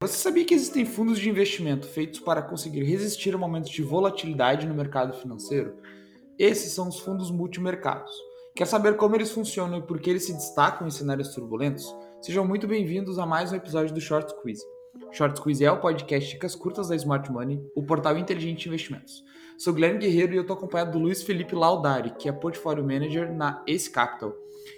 Você 0.00 0.16
sabia 0.16 0.44
que 0.44 0.54
existem 0.54 0.84
fundos 0.84 1.18
de 1.18 1.28
investimento 1.28 1.88
feitos 1.88 2.20
para 2.20 2.40
conseguir 2.40 2.84
resistir 2.84 3.34
a 3.34 3.38
momentos 3.38 3.68
de 3.68 3.82
volatilidade 3.82 4.64
no 4.64 4.72
mercado 4.72 5.12
financeiro? 5.12 5.74
Esses 6.38 6.70
são 6.70 6.88
os 6.88 7.00
fundos 7.00 7.32
multimercados. 7.32 8.12
Quer 8.54 8.66
saber 8.66 8.96
como 8.96 9.16
eles 9.16 9.32
funcionam 9.32 9.78
e 9.78 9.82
por 9.82 9.98
que 9.98 10.08
eles 10.08 10.24
se 10.24 10.32
destacam 10.32 10.86
em 10.86 10.90
cenários 10.92 11.34
turbulentos? 11.34 11.92
Sejam 12.22 12.46
muito 12.46 12.68
bem-vindos 12.68 13.18
a 13.18 13.26
mais 13.26 13.50
um 13.50 13.56
episódio 13.56 13.92
do 13.92 14.00
Short 14.00 14.30
Squeeze. 14.30 14.64
Short 15.10 15.36
Squeeze 15.36 15.64
é 15.64 15.72
o 15.72 15.80
podcast 15.80 16.30
Dicas 16.30 16.54
Curtas 16.54 16.86
da 16.86 16.94
Smart 16.94 17.28
Money, 17.32 17.60
o 17.74 17.82
portal 17.82 18.16
inteligente 18.16 18.60
de 18.60 18.68
investimentos. 18.68 19.24
Sou 19.58 19.74
Guilherme 19.74 19.98
Guerreiro 19.98 20.32
e 20.32 20.36
eu 20.36 20.42
estou 20.42 20.56
acompanhado 20.56 20.92
do 20.92 21.00
Luiz 21.00 21.24
Felipe 21.24 21.56
Laudari, 21.56 22.14
que 22.16 22.28
é 22.28 22.32
Portfólio 22.32 22.84
Manager 22.84 23.34
na 23.34 23.64
Ace 23.66 23.90
Capital. 23.90 24.32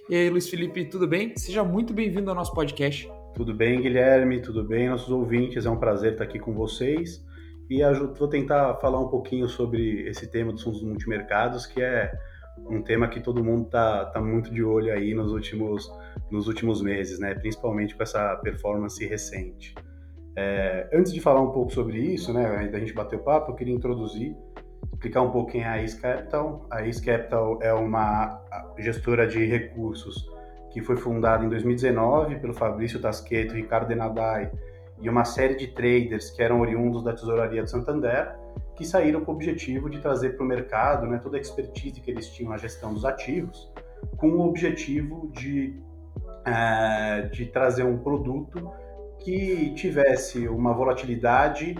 E 0.08 0.14
aí, 0.14 0.30
Luiz 0.30 0.48
Felipe, 0.48 0.86
tudo 0.86 1.06
bem? 1.06 1.36
Seja 1.36 1.62
muito 1.62 1.92
bem-vindo 1.92 2.30
ao 2.30 2.34
nosso 2.34 2.54
podcast. 2.54 3.19
Tudo 3.34 3.54
bem, 3.54 3.80
Guilherme? 3.80 4.40
Tudo 4.40 4.64
bem, 4.64 4.88
nossos 4.88 5.10
ouvintes? 5.10 5.64
É 5.64 5.70
um 5.70 5.78
prazer 5.78 6.12
estar 6.12 6.24
aqui 6.24 6.38
com 6.38 6.52
vocês. 6.52 7.24
E 7.70 7.80
vou 8.18 8.28
tentar 8.28 8.74
falar 8.76 8.98
um 9.00 9.08
pouquinho 9.08 9.48
sobre 9.48 10.08
esse 10.08 10.26
tema 10.26 10.52
dos 10.52 10.62
fundos 10.62 10.82
multimercados, 10.82 11.64
que 11.64 11.80
é 11.80 12.12
um 12.68 12.82
tema 12.82 13.08
que 13.08 13.20
todo 13.20 13.42
mundo 13.42 13.66
está 13.66 14.06
tá 14.06 14.20
muito 14.20 14.52
de 14.52 14.62
olho 14.62 14.92
aí 14.92 15.14
nos 15.14 15.32
últimos, 15.32 15.90
nos 16.30 16.48
últimos 16.48 16.82
meses, 16.82 17.20
né? 17.20 17.34
principalmente 17.34 17.94
com 17.94 18.02
essa 18.02 18.36
performance 18.36 19.04
recente. 19.06 19.74
É, 20.36 20.88
antes 20.92 21.12
de 21.12 21.20
falar 21.20 21.40
um 21.40 21.52
pouco 21.52 21.72
sobre 21.72 21.98
isso, 21.98 22.32
né, 22.32 22.68
da 22.68 22.78
gente 22.78 22.92
bater 22.92 23.16
o 23.16 23.22
papo, 23.22 23.50
eu 23.52 23.54
queria 23.56 23.74
introduzir, 23.74 24.36
explicar 24.92 25.22
um 25.22 25.30
pouco 25.30 25.52
quem 25.52 25.62
é 25.62 25.66
a 25.66 25.82
Ace 25.82 26.00
Capital. 26.00 26.66
A 26.70 26.86
Ace 26.86 27.02
Capital 27.02 27.58
é 27.62 27.72
uma 27.72 28.40
gestora 28.78 29.26
de 29.26 29.44
recursos 29.44 30.28
que 30.70 30.80
foi 30.80 30.96
fundada 30.96 31.44
em 31.44 31.48
2019 31.48 32.36
pelo 32.36 32.54
Fabrício 32.54 33.00
Tasqueto, 33.00 33.54
Ricardo 33.54 33.88
Denadai 33.88 34.50
e 35.00 35.08
uma 35.08 35.24
série 35.24 35.54
de 35.54 35.68
traders 35.68 36.30
que 36.30 36.42
eram 36.42 36.60
oriundos 36.60 37.02
da 37.02 37.12
Tesouraria 37.12 37.62
do 37.62 37.70
Santander, 37.70 38.34
que 38.76 38.84
saíram 38.84 39.24
com 39.24 39.32
o 39.32 39.34
objetivo 39.34 39.88
de 39.88 40.00
trazer 40.00 40.36
para 40.36 40.44
o 40.44 40.46
mercado 40.46 41.06
né, 41.06 41.18
toda 41.18 41.36
a 41.36 41.40
expertise 41.40 42.00
que 42.00 42.10
eles 42.10 42.28
tinham 42.28 42.50
na 42.50 42.56
gestão 42.56 42.92
dos 42.92 43.04
ativos, 43.04 43.72
com 44.16 44.28
o 44.28 44.46
objetivo 44.46 45.30
de, 45.32 45.78
é, 46.44 47.22
de 47.32 47.46
trazer 47.46 47.84
um 47.84 47.98
produto 47.98 48.70
que 49.18 49.72
tivesse 49.74 50.48
uma 50.48 50.72
volatilidade 50.72 51.76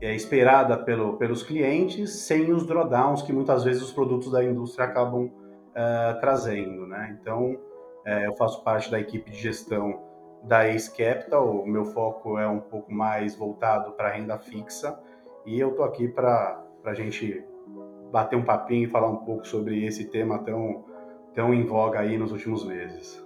é, 0.00 0.14
esperada 0.14 0.76
pelo, 0.76 1.16
pelos 1.16 1.42
clientes, 1.42 2.10
sem 2.10 2.52
os 2.52 2.66
drawdowns 2.66 3.22
que 3.22 3.32
muitas 3.32 3.64
vezes 3.64 3.82
os 3.82 3.92
produtos 3.92 4.30
da 4.32 4.42
indústria 4.42 4.86
acabam 4.86 5.30
é, 5.74 6.14
trazendo. 6.20 6.86
Né? 6.86 7.18
Então, 7.20 7.56
é, 8.04 8.26
eu 8.26 8.34
faço 8.36 8.62
parte 8.62 8.90
da 8.90 8.98
equipe 8.98 9.30
de 9.30 9.38
gestão 9.38 10.00
da 10.42 10.68
Ace 10.68 10.90
Capital. 10.90 11.60
O 11.60 11.66
meu 11.66 11.84
foco 11.84 12.38
é 12.38 12.48
um 12.48 12.60
pouco 12.60 12.92
mais 12.92 13.34
voltado 13.34 13.92
para 13.92 14.10
renda 14.10 14.38
fixa 14.38 14.98
e 15.44 15.58
eu 15.58 15.74
tô 15.74 15.82
aqui 15.82 16.08
para 16.08 16.64
a 16.84 16.94
gente 16.94 17.44
bater 18.10 18.36
um 18.36 18.44
papinho 18.44 18.84
e 18.84 18.90
falar 18.90 19.08
um 19.08 19.18
pouco 19.18 19.46
sobre 19.46 19.84
esse 19.84 20.06
tema 20.06 20.38
tão, 20.38 20.84
tão 21.34 21.54
em 21.54 21.64
voga 21.64 22.00
aí 22.00 22.18
nos 22.18 22.32
últimos 22.32 22.64
meses. 22.64 23.24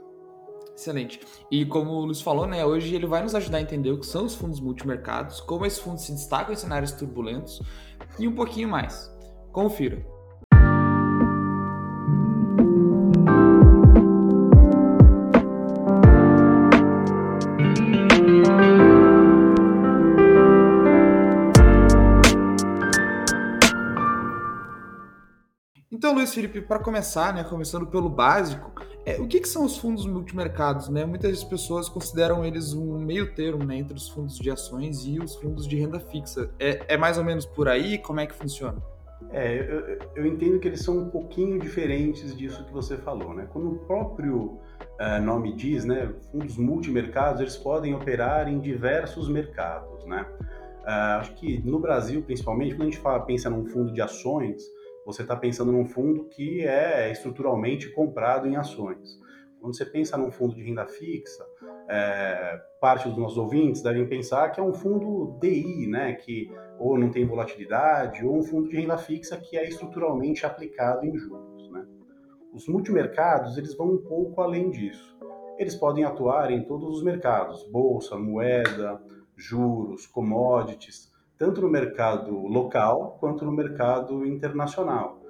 Excelente. 0.77 1.21
E 1.51 1.65
como 1.65 1.93
o 1.93 2.05
Luiz 2.07 2.21
falou, 2.21 2.47
né, 2.47 2.65
hoje 2.65 2.95
ele 2.95 3.07
vai 3.07 3.23
nos 3.23 3.35
ajudar 3.35 3.59
a 3.59 3.63
entender 3.63 3.93
o 3.93 3.99
que 3.99 4.07
são 4.07 4.25
os 4.25 4.35
fundos 4.35 4.59
multimercados, 4.59 5.41
como 5.41 5.65
esses 5.65 5.79
fundos 5.79 6.05
se 6.05 6.13
destacam 6.13 6.53
em 6.53 6.57
cenários 6.57 6.91
turbulentos 6.93 7.63
e 8.19 8.27
um 8.27 8.35
pouquinho 8.35 8.69
mais. 8.69 9.09
Confira. 9.53 10.05
Felipe, 26.33 26.61
para 26.61 26.79
começar, 26.79 27.35
né, 27.35 27.43
começando 27.45 27.87
pelo 27.87 28.09
básico, 28.09 28.73
é, 29.05 29.21
o 29.21 29.27
que, 29.27 29.41
que, 29.41 29.49
são 29.49 29.65
os 29.65 29.77
fundos 29.77 30.07
multimercados? 30.07 30.89
Né? 30.89 31.05
Muitas 31.05 31.45
pessoas 31.45 31.89
consideram 31.89 32.45
eles 32.45 32.73
um 32.73 32.99
meio 32.99 33.35
termo 33.35 33.65
né, 33.65 33.77
entre 33.77 33.97
os 33.97 34.09
fundos 34.09 34.39
de 34.39 34.51
ações 34.51 35.05
e 35.05 35.19
os 35.19 35.35
fundos 35.35 35.67
de 35.67 35.77
renda 35.77 36.01
fixa. 36.01 36.51
É, 36.59 36.95
é 36.95 36.97
mais 36.97 37.19
ou 37.19 37.25
menos 37.25 37.45
por 37.45 37.69
aí? 37.69 37.99
Como 37.99 38.21
é 38.21 38.27
que 38.27 38.35
funciona? 38.35 38.81
É, 39.31 39.59
eu, 39.59 39.99
eu, 40.15 40.27
entendo 40.27 40.59
que 40.59 40.69
eles 40.69 40.81
são 40.81 40.99
um 40.99 41.11
pouquinho 41.11 41.59
diferentes 41.59 42.37
disso 42.37 42.65
que 42.65 42.73
você 42.73 42.97
falou. 42.97 43.35
Né? 43.35 43.47
Quando 43.53 43.73
o 43.73 43.79
próprio 43.81 44.61
uh, 45.01 45.21
nome 45.23 45.55
diz, 45.55 45.85
né, 45.85 46.13
fundos 46.31 46.57
multimercados, 46.57 47.41
eles 47.41 47.57
podem 47.57 47.95
operar 47.95 48.49
em 48.49 48.61
diversos 48.61 49.29
mercados. 49.29 50.05
Né? 50.07 50.25
Uh, 50.83 51.19
acho 51.21 51.35
que 51.35 51.59
no 51.67 51.79
Brasil, 51.79 52.23
principalmente, 52.23 52.75
quando 52.75 52.83
a 52.83 52.91
gente 52.91 53.01
fala, 53.01 53.21
pensa 53.21 53.51
num 53.51 53.65
fundo 53.67 53.93
de 53.93 54.01
ações, 54.01 54.63
você 55.05 55.23
está 55.23 55.37
pensando 55.37 55.71
num 55.71 55.87
fundo 55.87 56.25
que 56.29 56.67
é 56.67 57.11
estruturalmente 57.11 57.91
comprado 57.93 58.47
em 58.47 58.57
ações. 58.57 59.19
Quando 59.61 59.77
você 59.77 59.87
pensa 59.87 60.17
num 60.17 60.31
fundo 60.31 60.55
de 60.55 60.63
renda 60.63 60.87
fixa, 60.87 61.43
é, 61.89 62.61
parte 62.81 63.09
dos 63.09 63.17
nossos 63.17 63.39
ouvintes 63.39 63.83
devem 63.83 64.07
pensar 64.07 64.51
que 64.51 64.61
é 64.61 64.63
um 64.63 64.75
fundo 64.75 65.39
DI, 65.41 65.87
né, 65.87 66.13
que 66.15 66.51
ou 66.79 66.99
não 66.99 67.11
tem 67.11 67.27
volatilidade, 67.27 68.27
ou 68.27 68.39
um 68.39 68.43
fundo 68.43 68.69
de 68.69 68.77
renda 68.77 68.99
fixa 68.99 69.37
que 69.39 69.57
é 69.57 69.67
estruturalmente 69.67 70.45
aplicado 70.45 71.07
em 71.07 71.17
juros. 71.17 71.71
Né? 71.71 71.87
Os 72.53 72.69
multimercados 72.69 73.57
eles 73.57 73.75
vão 73.75 73.93
um 73.93 73.99
pouco 73.99 74.41
além 74.43 74.71
disso. 74.71 75.17
Eles 75.59 75.75
podem 75.75 76.05
atuar 76.05 76.51
em 76.51 76.65
todos 76.65 76.99
os 76.99 77.03
mercados, 77.03 77.67
bolsa, 77.71 78.19
moeda, 78.19 79.01
juros, 79.37 80.07
commodities, 80.07 81.11
tanto 81.39 81.61
no 81.61 81.69
mercado 81.69 82.37
local 82.47 83.17
quanto 83.21 83.45
no 83.45 83.53
mercado 83.53 84.25
internacional. 84.27 85.21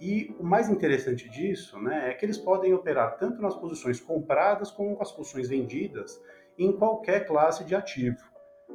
E 0.00 0.34
o 0.40 0.44
mais 0.44 0.68
interessante 0.68 1.28
disso 1.28 1.78
né, 1.80 2.10
é 2.10 2.14
que 2.14 2.26
eles 2.26 2.36
podem 2.36 2.74
operar 2.74 3.16
tanto 3.18 3.40
nas 3.40 3.54
posições 3.54 4.00
compradas 4.00 4.70
como 4.70 4.98
nas 4.98 5.12
posições 5.12 5.48
vendidas 5.48 6.20
em 6.58 6.72
qualquer 6.72 7.24
classe 7.24 7.64
de 7.64 7.74
ativo, 7.74 8.18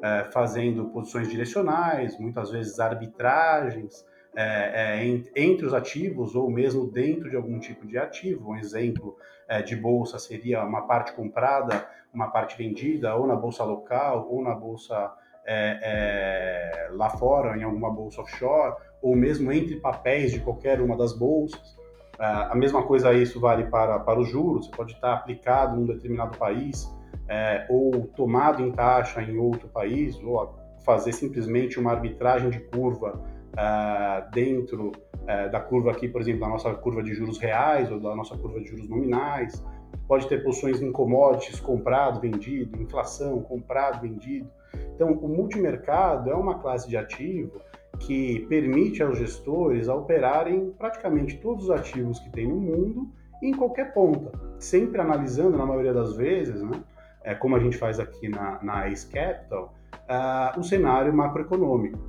é, 0.01 0.23
fazendo 0.31 0.85
posições 0.89 1.27
direcionais, 1.27 2.17
muitas 2.17 2.49
vezes 2.49 2.79
arbitragens 2.79 4.05
é, 4.35 5.01
é, 5.01 5.41
entre 5.41 5.65
os 5.65 5.73
ativos 5.73 6.35
ou 6.35 6.49
mesmo 6.49 6.89
dentro 6.89 7.29
de 7.29 7.35
algum 7.35 7.59
tipo 7.59 7.85
de 7.85 7.97
ativo. 7.97 8.51
Um 8.51 8.55
exemplo 8.55 9.17
é, 9.47 9.61
de 9.61 9.75
bolsa 9.75 10.17
seria 10.19 10.63
uma 10.63 10.87
parte 10.87 11.11
comprada, 11.11 11.89
uma 12.13 12.29
parte 12.29 12.57
vendida, 12.57 13.15
ou 13.15 13.27
na 13.27 13.35
bolsa 13.35 13.63
local 13.63 14.27
ou 14.29 14.41
na 14.41 14.55
bolsa 14.55 15.13
é, 15.47 15.79
é, 15.81 16.89
lá 16.91 17.09
fora, 17.09 17.57
em 17.57 17.63
alguma 17.63 17.89
bolsa 17.89 18.21
offshore, 18.21 18.75
ou 19.01 19.15
mesmo 19.15 19.51
entre 19.51 19.77
papéis 19.77 20.31
de 20.31 20.39
qualquer 20.41 20.81
uma 20.81 20.97
das 20.97 21.13
bolsas. 21.13 21.77
É, 22.19 22.25
a 22.25 22.55
mesma 22.55 22.83
coisa 22.83 23.13
isso 23.13 23.39
vale 23.39 23.65
para, 23.65 23.99
para 23.99 24.19
os 24.19 24.27
juros, 24.27 24.65
você 24.65 24.75
pode 24.75 24.93
estar 24.93 25.13
aplicado 25.13 25.77
em 25.77 25.83
um 25.83 25.85
determinado 25.85 26.37
país, 26.37 26.91
é, 27.29 27.65
ou 27.69 28.07
tomado 28.15 28.61
em 28.61 28.71
taxa 28.71 29.21
em 29.21 29.37
outro 29.37 29.67
país, 29.69 30.21
ou 30.21 30.55
fazer 30.85 31.13
simplesmente 31.13 31.79
uma 31.79 31.91
arbitragem 31.91 32.49
de 32.49 32.59
curva 32.59 33.21
é, 33.57 34.25
dentro 34.31 34.91
é, 35.27 35.49
da 35.49 35.59
curva 35.59 35.91
aqui, 35.91 36.07
por 36.07 36.21
exemplo, 36.21 36.41
da 36.41 36.47
nossa 36.47 36.73
curva 36.73 37.03
de 37.03 37.13
juros 37.13 37.37
reais 37.37 37.91
ou 37.91 37.99
da 37.99 38.15
nossa 38.15 38.37
curva 38.37 38.59
de 38.59 38.67
juros 38.67 38.89
nominais. 38.89 39.63
Pode 40.07 40.27
ter 40.27 40.43
posições 40.43 40.81
em 40.81 40.91
commodities, 40.91 41.59
comprado, 41.59 42.21
vendido, 42.21 42.81
inflação, 42.81 43.41
comprado, 43.41 44.01
vendido. 44.01 44.49
Então, 44.97 45.11
o 45.11 45.29
multimercado 45.29 46.31
é 46.31 46.33
uma 46.33 46.57
classe 46.57 46.89
de 46.89 46.97
ativo 46.97 47.61
que 47.99 48.47
permite 48.49 49.03
aos 49.03 49.19
gestores 49.19 49.87
operarem 49.87 50.71
praticamente 50.71 51.37
todos 51.37 51.65
os 51.65 51.69
ativos 51.69 52.17
que 52.17 52.31
tem 52.31 52.47
no 52.47 52.55
mundo 52.55 53.07
em 53.43 53.53
qualquer 53.53 53.93
ponta, 53.93 54.31
sempre 54.57 54.99
analisando, 54.99 55.55
na 55.55 55.67
maioria 55.67 55.93
das 55.93 56.15
vezes, 56.15 56.63
né, 56.63 56.81
é, 57.23 57.35
como 57.35 57.55
a 57.55 57.59
gente 57.59 57.77
faz 57.77 57.99
aqui 57.99 58.27
na, 58.27 58.57
na 58.63 58.89
Ace 58.89 59.07
Capital, 59.07 59.75
uh, 59.93 60.59
o 60.59 60.63
cenário 60.63 61.13
macroeconômico. 61.13 61.99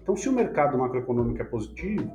Então, 0.00 0.14
se 0.14 0.28
o 0.28 0.32
mercado 0.32 0.78
macroeconômico 0.78 1.42
é 1.42 1.44
positivo, 1.44 2.08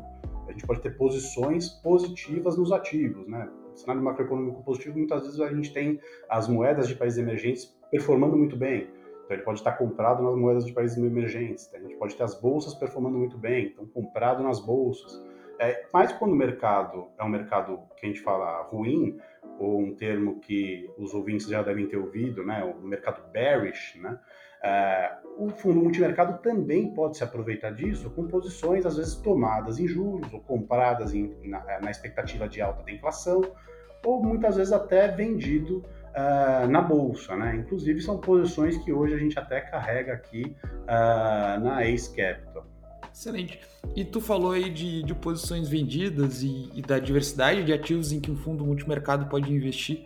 a 0.47 0.53
gente 0.53 0.65
pode 0.65 0.79
ter 0.79 0.91
posições 0.91 1.67
positivas 1.67 2.57
nos 2.57 2.71
ativos. 2.71 3.27
Né? 3.27 3.49
O 3.73 3.77
cenário 3.77 4.01
macroeconômico 4.01 4.63
positivo, 4.63 4.97
muitas 4.97 5.23
vezes 5.23 5.41
a 5.41 5.49
gente 5.49 5.73
tem 5.73 5.99
as 6.29 6.47
moedas 6.47 6.87
de 6.87 6.95
países 6.95 7.19
emergentes 7.19 7.75
performando 7.91 8.37
muito 8.37 8.55
bem, 8.55 8.87
então 9.27 9.35
ele 9.35 9.43
pode 9.43 9.59
estar 9.59 9.73
comprado 9.73 10.23
nas 10.23 10.35
moedas 10.35 10.65
de 10.65 10.71
países 10.71 10.97
emergentes. 10.97 11.69
A 11.73 11.79
gente 11.79 11.95
pode 11.97 12.15
ter 12.15 12.23
as 12.23 12.39
bolsas 12.39 12.73
performando 12.73 13.17
muito 13.17 13.37
bem, 13.37 13.67
então 13.67 13.85
comprado 13.85 14.41
nas 14.41 14.57
bolsas. 14.57 15.21
É, 15.59 15.85
mas 15.93 16.13
quando 16.13 16.31
o 16.31 16.35
mercado 16.35 17.07
é 17.19 17.23
um 17.23 17.29
mercado 17.29 17.81
que 17.97 18.05
a 18.05 18.09
gente 18.09 18.21
fala 18.21 18.61
ruim, 18.63 19.19
ou 19.59 19.81
um 19.81 19.93
termo 19.93 20.39
que 20.39 20.89
os 20.97 21.13
ouvintes 21.13 21.47
já 21.47 21.61
devem 21.61 21.87
ter 21.87 21.97
ouvido, 21.97 22.45
né, 22.45 22.63
o 22.63 22.81
mercado 22.87 23.29
bearish, 23.31 23.99
né, 23.99 24.17
é, 24.63 25.17
o 25.37 25.49
fundo 25.49 25.81
multimercado 25.81 26.41
também 26.41 26.93
pode 26.93 27.17
se 27.17 27.23
aproveitar 27.23 27.71
disso 27.71 28.09
com 28.11 28.27
posições 28.27 28.85
às 28.85 28.95
vezes 28.95 29.15
tomadas 29.15 29.77
em 29.77 29.87
juros 29.87 30.31
ou 30.31 30.39
compradas 30.39 31.13
em, 31.13 31.35
na, 31.43 31.81
na 31.81 31.91
expectativa 31.91 32.47
de 32.47 32.61
alta 32.61 32.81
da 32.81 32.91
inflação, 32.91 33.41
ou 34.05 34.23
muitas 34.23 34.55
vezes 34.55 34.71
até 34.71 35.09
vendido 35.09 35.83
uh, 36.17 36.67
na 36.67 36.81
bolsa, 36.81 37.35
né? 37.35 37.55
Inclusive 37.55 38.01
são 38.01 38.17
posições 38.17 38.77
que 38.77 38.91
hoje 38.91 39.13
a 39.13 39.17
gente 39.17 39.37
até 39.37 39.61
carrega 39.61 40.13
aqui 40.13 40.55
uh, 40.83 41.63
na 41.63 41.85
Ace 41.87 42.13
Capital. 42.15 42.65
Excelente. 43.13 43.59
E 43.95 44.03
tu 44.03 44.19
falou 44.19 44.51
aí 44.51 44.69
de, 44.69 45.03
de 45.03 45.15
posições 45.15 45.67
vendidas 45.67 46.43
e, 46.43 46.69
e, 46.73 46.81
da 46.81 46.99
diversidade 46.99 47.63
de 47.63 47.73
ativos 47.73 48.11
em 48.11 48.19
que 48.19 48.29
um 48.29 48.35
fundo 48.35 48.65
multimercado 48.65 49.27
pode 49.27 49.51
investir. 49.51 50.05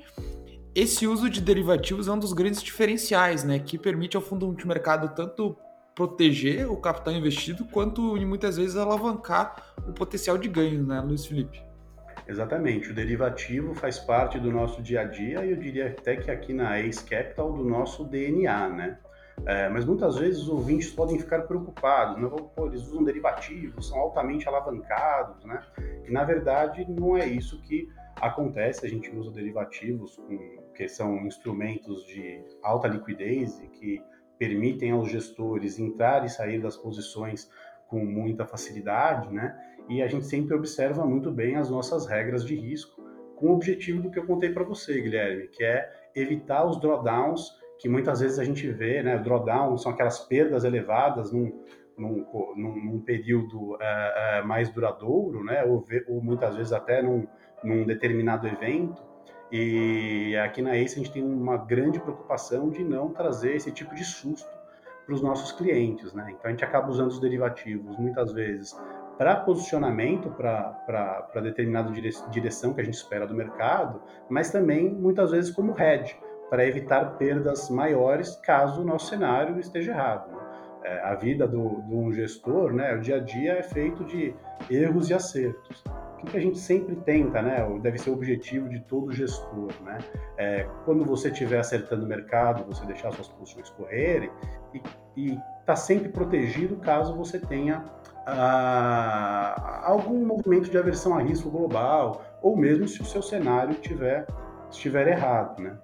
Esse 0.73 1.05
uso 1.05 1.29
de 1.29 1.41
derivativos 1.41 2.07
é 2.07 2.11
um 2.11 2.19
dos 2.19 2.31
grandes 2.31 2.63
diferenciais, 2.63 3.43
né? 3.43 3.59
Que 3.59 3.77
permite 3.77 4.15
ao 4.15 4.21
fundo 4.21 4.47
multimercado 4.47 5.13
tanto 5.13 5.57
proteger 5.93 6.71
o 6.71 6.77
capital 6.77 7.13
investido 7.13 7.65
quanto 7.65 8.15
muitas 8.25 8.55
vezes 8.55 8.77
alavancar 8.77 9.61
o 9.85 9.91
potencial 9.91 10.37
de 10.37 10.47
ganho, 10.47 10.83
né, 10.83 11.01
Luiz 11.01 11.25
Felipe? 11.25 11.61
Exatamente, 12.31 12.89
o 12.89 12.93
derivativo 12.93 13.75
faz 13.75 13.99
parte 13.99 14.39
do 14.39 14.49
nosso 14.49 14.81
dia 14.81 15.01
a 15.01 15.03
dia 15.03 15.45
e 15.45 15.51
eu 15.51 15.57
diria 15.57 15.87
até 15.87 16.15
que 16.15 16.31
aqui 16.31 16.53
na 16.53 16.79
Ace 16.79 17.03
Capital 17.03 17.51
do 17.51 17.65
nosso 17.65 18.05
DNA, 18.05 18.69
né? 18.69 18.97
É, 19.45 19.67
mas 19.67 19.83
muitas 19.83 20.17
vezes 20.17 20.43
os 20.43 20.47
ouvintes 20.47 20.89
podem 20.91 21.19
ficar 21.19 21.41
preocupados, 21.41 22.15
né? 22.21 22.29
Pô, 22.55 22.67
eles 22.67 22.83
usam 22.83 23.03
derivativos, 23.03 23.89
são 23.89 23.99
altamente 23.99 24.47
alavancados, 24.47 25.43
né? 25.43 25.61
E 26.07 26.09
na 26.09 26.23
verdade 26.23 26.89
não 26.89 27.17
é 27.17 27.27
isso 27.27 27.61
que 27.63 27.89
acontece, 28.21 28.85
a 28.85 28.89
gente 28.89 29.13
usa 29.13 29.29
derivativos 29.29 30.17
que 30.73 30.87
são 30.87 31.27
instrumentos 31.27 32.05
de 32.05 32.41
alta 32.63 32.87
liquidez 32.87 33.59
e 33.59 33.67
que 33.67 34.01
permitem 34.39 34.91
aos 34.91 35.11
gestores 35.11 35.77
entrar 35.77 36.23
e 36.23 36.29
sair 36.29 36.61
das 36.61 36.77
posições 36.77 37.49
com 37.91 38.05
muita 38.05 38.45
facilidade, 38.45 39.29
né? 39.33 39.53
E 39.89 40.01
a 40.01 40.07
gente 40.07 40.25
sempre 40.25 40.55
observa 40.55 41.05
muito 41.05 41.31
bem 41.31 41.55
as 41.55 41.69
nossas 41.69 42.07
regras 42.07 42.45
de 42.45 42.55
risco, 42.55 43.01
com 43.35 43.47
o 43.47 43.53
objetivo 43.53 44.01
do 44.01 44.11
que 44.11 44.19
eu 44.19 44.25
contei 44.25 44.51
para 44.51 44.63
você, 44.63 45.01
Guilherme, 45.01 45.47
que 45.47 45.63
é 45.63 45.89
evitar 46.15 46.65
os 46.65 46.79
drawdowns, 46.79 47.59
que 47.81 47.89
muitas 47.89 48.19
vezes 48.19 48.37
a 48.37 48.43
gente 48.43 48.69
vê, 48.71 49.01
né? 49.01 49.17
Drawdown 49.17 49.75
são 49.77 49.91
aquelas 49.91 50.19
perdas 50.19 50.63
elevadas 50.63 51.31
num, 51.31 51.51
num, 51.97 52.25
num, 52.55 53.01
período 53.01 53.71
uh, 53.71 53.75
uh, 53.75 54.47
mais 54.47 54.69
duradouro, 54.69 55.43
né? 55.43 55.63
Ou, 55.63 55.83
ou, 56.07 56.21
muitas 56.21 56.55
vezes 56.55 56.71
até 56.71 57.01
num, 57.01 57.25
num 57.63 57.83
determinado 57.83 58.47
evento. 58.47 59.01
E 59.51 60.37
aqui 60.37 60.61
na 60.61 60.77
ACE 60.77 60.93
a 60.93 61.03
gente 61.03 61.11
tem 61.11 61.23
uma 61.23 61.57
grande 61.57 61.99
preocupação 61.99 62.69
de 62.69 62.83
não 62.83 63.09
trazer 63.09 63.55
esse 63.55 63.71
tipo 63.71 63.95
de 63.95 64.05
susto 64.05 64.47
para 65.05 65.15
os 65.15 65.21
nossos 65.23 65.51
clientes, 65.51 66.13
né? 66.13 66.27
Então 66.29 66.47
a 66.47 66.49
gente 66.51 66.63
acaba 66.63 66.87
usando 66.87 67.09
os 67.09 67.19
derivativos 67.19 67.97
muitas 67.97 68.31
vezes 68.31 68.79
para 69.21 69.35
posicionamento, 69.35 70.31
para 70.31 71.41
determinada 71.43 71.91
direção 72.31 72.73
que 72.73 72.81
a 72.81 72.83
gente 72.83 72.95
espera 72.95 73.27
do 73.27 73.35
mercado, 73.35 74.01
mas 74.27 74.49
também 74.49 74.89
muitas 74.89 75.29
vezes 75.29 75.51
como 75.51 75.79
hedge, 75.79 76.19
para 76.49 76.65
evitar 76.65 77.17
perdas 77.19 77.69
maiores 77.69 78.35
caso 78.37 78.81
o 78.81 78.83
nosso 78.83 79.09
cenário 79.09 79.59
esteja 79.59 79.91
errado. 79.91 80.31
Né? 80.31 80.41
É, 80.85 81.01
a 81.01 81.13
vida 81.13 81.47
do, 81.47 81.83
de 81.83 81.95
um 81.95 82.11
gestor, 82.11 82.73
né, 82.73 82.95
o 82.95 82.99
dia 82.99 83.17
a 83.17 83.19
dia 83.19 83.59
é 83.59 83.61
feito 83.61 84.03
de 84.05 84.33
erros 84.71 85.11
e 85.11 85.13
acertos. 85.13 85.83
O 86.19 86.25
que 86.25 86.35
a 86.35 86.41
gente 86.41 86.57
sempre 86.57 86.95
tenta, 86.95 87.43
né, 87.43 87.63
deve 87.79 87.99
ser 87.99 88.09
o 88.09 88.13
objetivo 88.13 88.69
de 88.69 88.79
todo 88.79 89.11
gestor, 89.11 89.71
né, 89.83 89.99
é, 90.35 90.67
quando 90.83 91.05
você 91.05 91.27
estiver 91.27 91.59
acertando 91.59 92.05
o 92.05 92.07
mercado, 92.07 92.63
você 92.63 92.83
deixar 92.87 93.11
suas 93.11 93.27
posições 93.27 93.69
correrem 93.69 94.31
e 95.15 95.37
está 95.59 95.75
sempre 95.75 96.09
protegido 96.09 96.77
caso 96.77 97.15
você 97.15 97.39
tenha 97.39 97.85
algum 99.83 100.25
movimento 100.25 100.69
de 100.69 100.77
aversão 100.77 101.17
a 101.17 101.21
risco 101.21 101.49
global, 101.49 102.21
ou 102.41 102.55
mesmo 102.55 102.87
se 102.87 103.01
o 103.01 103.05
seu 103.05 103.21
cenário 103.21 103.75
tiver, 103.75 104.25
estiver 104.69 105.07
errado, 105.07 105.61
né? 105.61 105.77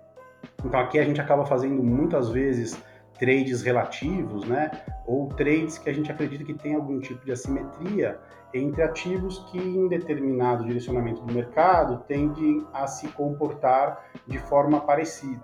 Então 0.63 0.79
aqui 0.79 0.99
a 0.99 1.03
gente 1.03 1.21
acaba 1.21 1.45
fazendo 1.45 1.83
muitas 1.83 2.29
vezes 2.29 2.81
trades 3.19 3.61
relativos, 3.63 4.45
né? 4.47 4.71
Ou 5.05 5.27
trades 5.29 5.77
que 5.77 5.89
a 5.89 5.93
gente 5.93 6.11
acredita 6.11 6.43
que 6.43 6.53
tem 6.53 6.75
algum 6.75 6.99
tipo 6.99 7.25
de 7.25 7.31
assimetria 7.31 8.19
entre 8.53 8.81
ativos 8.81 9.39
que 9.51 9.57
em 9.57 9.87
determinado 9.87 10.63
direcionamento 10.63 11.21
do 11.21 11.33
mercado 11.33 12.03
tendem 12.07 12.65
a 12.73 12.87
se 12.87 13.07
comportar 13.09 14.05
de 14.25 14.37
forma 14.37 14.79
parecida. 14.81 15.43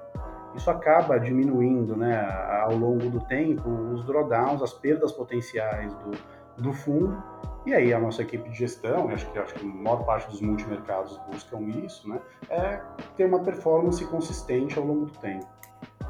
Isso 0.55 0.69
acaba 0.69 1.19
diminuindo, 1.19 1.95
né, 1.95 2.21
ao 2.61 2.75
longo 2.75 3.09
do 3.09 3.19
tempo, 3.21 3.67
os 3.69 4.05
drawdowns, 4.05 4.61
as 4.61 4.71
perdas 4.71 5.11
potenciais 5.11 5.93
do, 5.95 6.11
do 6.57 6.73
fundo. 6.73 7.21
E 7.65 7.73
aí 7.73 7.93
a 7.93 7.99
nossa 7.99 8.21
equipe 8.21 8.49
de 8.49 8.57
gestão, 8.57 9.07
acho 9.09 9.29
que, 9.31 9.39
acho 9.39 9.53
que 9.53 9.65
a 9.65 9.69
maior 9.69 10.03
parte 10.03 10.29
dos 10.29 10.41
multimercados 10.41 11.17
buscam 11.31 11.61
isso, 11.61 12.09
né, 12.09 12.19
é 12.49 12.81
ter 13.15 13.25
uma 13.25 13.39
performance 13.39 14.03
consistente 14.05 14.77
ao 14.77 14.85
longo 14.85 15.05
do 15.05 15.13
tempo. 15.19 15.47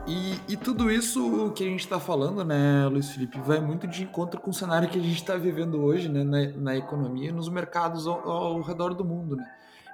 E, 0.06 0.38
e 0.50 0.58
tudo 0.58 0.92
isso 0.92 1.52
que 1.56 1.64
a 1.64 1.68
gente 1.68 1.80
está 1.80 2.00
falando, 2.00 2.44
né, 2.44 2.88
Luiz 2.88 3.12
Felipe, 3.12 3.40
vai 3.40 3.62
muito 3.62 3.88
de 3.88 4.04
encontro 4.04 4.42
com 4.42 4.50
o 4.50 4.54
cenário 4.54 4.90
que 4.90 5.00
a 5.00 5.02
gente 5.02 5.16
está 5.16 5.38
vivendo 5.38 5.82
hoje 5.82 6.10
né, 6.10 6.24
na, 6.24 6.58
na, 6.58 6.76
economia 6.76 7.30
e 7.30 7.32
nos 7.32 7.48
mercados 7.48 8.06
ao, 8.06 8.30
ao 8.30 8.62
redor 8.62 8.94
do 8.94 9.06
mundo. 9.06 9.38
Né? 9.38 9.46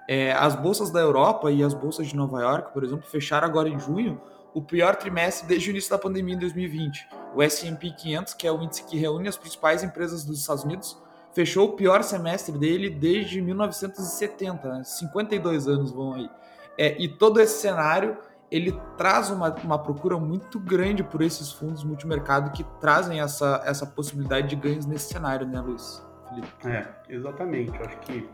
É, 0.07 0.31
as 0.31 0.55
bolsas 0.55 0.89
da 0.89 0.99
Europa 0.99 1.51
e 1.51 1.61
as 1.61 1.75
bolsas 1.75 2.07
de 2.07 2.15
Nova 2.15 2.41
York, 2.41 2.73
por 2.73 2.83
exemplo, 2.83 3.05
fecharam 3.05 3.47
agora 3.47 3.69
em 3.69 3.79
junho 3.79 4.19
o 4.53 4.61
pior 4.61 4.95
trimestre 4.95 5.47
desde 5.47 5.69
o 5.69 5.71
início 5.71 5.89
da 5.89 5.97
pandemia 5.97 6.35
em 6.35 6.39
2020. 6.39 7.07
O 7.35 7.41
S&P 7.41 7.91
500, 7.91 8.33
que 8.33 8.47
é 8.47 8.51
o 8.51 8.61
índice 8.61 8.83
que 8.83 8.97
reúne 8.97 9.27
as 9.27 9.37
principais 9.37 9.83
empresas 9.83 10.25
dos 10.25 10.39
Estados 10.39 10.63
Unidos, 10.63 10.97
fechou 11.33 11.69
o 11.69 11.71
pior 11.73 12.03
semestre 12.03 12.57
dele 12.57 12.89
desde 12.89 13.41
1970, 13.41 14.69
né? 14.69 14.83
52 14.83 15.67
anos 15.67 15.91
vão 15.91 16.13
aí. 16.13 16.29
É, 16.77 17.01
e 17.01 17.07
todo 17.07 17.39
esse 17.39 17.61
cenário 17.61 18.17
ele 18.51 18.79
traz 18.97 19.29
uma, 19.29 19.53
uma 19.63 19.77
procura 19.77 20.17
muito 20.17 20.59
grande 20.59 21.03
por 21.03 21.21
esses 21.21 21.51
fundos 21.51 21.83
multimercado 21.83 22.51
que 22.51 22.63
trazem 22.79 23.21
essa, 23.21 23.61
essa 23.65 23.85
possibilidade 23.85 24.47
de 24.47 24.55
ganhos 24.55 24.85
nesse 24.85 25.13
cenário, 25.13 25.45
né, 25.45 25.61
Luiz? 25.61 26.03
Felipe? 26.27 26.47
É, 26.67 26.87
exatamente. 27.07 27.77
Eu 27.77 27.85
acho 27.85 27.99
que 27.99 28.29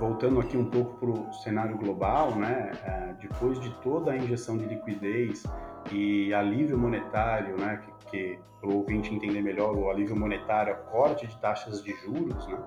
voltando 0.00 0.40
aqui 0.40 0.56
um 0.56 0.64
pouco 0.64 0.94
para 0.94 1.10
o 1.10 1.32
cenário 1.34 1.76
global, 1.76 2.34
né, 2.34 2.72
é, 2.82 3.14
depois 3.20 3.60
de 3.60 3.70
toda 3.82 4.12
a 4.12 4.16
injeção 4.16 4.56
de 4.56 4.64
liquidez 4.64 5.44
e 5.92 6.32
alívio 6.32 6.78
monetário, 6.78 7.54
né, 7.58 7.82
que, 7.84 8.10
que 8.10 8.38
para 8.60 8.70
o 8.70 8.78
ouvinte 8.78 9.14
entender 9.14 9.42
melhor, 9.42 9.76
o 9.76 9.90
alívio 9.90 10.18
monetário, 10.18 10.72
é 10.72 10.76
corte 10.90 11.26
de 11.26 11.36
taxas 11.38 11.84
de 11.84 11.94
juros, 11.96 12.46
né, 12.48 12.58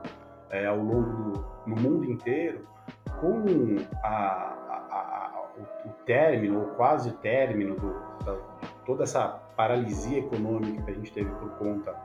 é, 0.52 0.68
ao 0.68 0.78
longo 0.78 1.32
do 1.32 1.46
no 1.66 1.76
mundo 1.76 2.06
inteiro, 2.06 2.68
com 3.20 3.78
a, 4.04 4.08
a, 4.08 4.76
a, 4.92 5.44
o, 5.58 5.90
o, 5.90 5.94
término, 6.06 6.60
ou 6.60 6.66
quase 6.76 7.12
término 7.18 7.76
do, 7.76 7.94
da, 8.24 8.36
toda 8.86 9.04
essa 9.04 9.28
paralisia 9.56 10.20
econômica 10.20 10.84
que 10.84 10.92
a 10.92 10.94
gente 10.94 11.12
teve 11.12 11.32
por 11.32 11.50
conta 11.58 11.96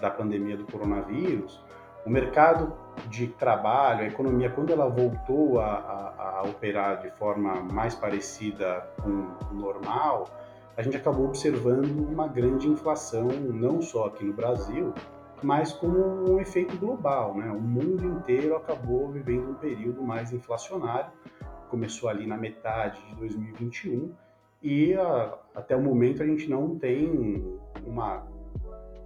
da 0.00 0.10
pandemia 0.10 0.56
do 0.56 0.64
coronavírus, 0.64 1.62
o 2.04 2.10
mercado 2.10 2.72
de 3.08 3.28
trabalho, 3.28 4.02
a 4.02 4.06
economia, 4.06 4.50
quando 4.50 4.72
ela 4.72 4.88
voltou 4.88 5.60
a, 5.60 5.66
a, 5.66 6.38
a, 6.38 6.42
operar 6.42 7.00
de 7.00 7.10
forma 7.10 7.62
mais 7.72 7.94
parecida 7.94 8.86
com 9.02 9.28
o 9.50 9.54
normal, 9.54 10.28
a 10.76 10.82
gente 10.82 10.96
acabou 10.96 11.26
observando 11.26 12.08
uma 12.08 12.26
grande 12.26 12.68
inflação, 12.68 13.28
não 13.28 13.80
só 13.82 14.06
aqui 14.06 14.24
no 14.24 14.32
Brasil, 14.32 14.92
mas 15.42 15.72
como 15.72 16.32
um 16.32 16.40
efeito 16.40 16.76
global. 16.78 17.34
Né? 17.36 17.50
O 17.50 17.60
mundo 17.60 18.04
inteiro 18.04 18.56
acabou 18.56 19.08
vivendo 19.10 19.50
um 19.50 19.54
período 19.54 20.02
mais 20.02 20.32
inflacionário, 20.32 21.10
começou 21.68 22.08
ali 22.08 22.26
na 22.26 22.36
metade 22.36 23.00
de 23.08 23.14
2021 23.16 24.12
e 24.62 24.94
a, 24.94 25.34
até 25.54 25.74
o 25.76 25.82
momento 25.82 26.22
a 26.22 26.26
gente 26.26 26.48
não 26.48 26.78
tem 26.78 27.58
uma 27.84 28.24